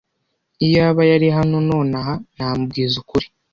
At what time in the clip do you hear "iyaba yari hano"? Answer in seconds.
0.65-1.55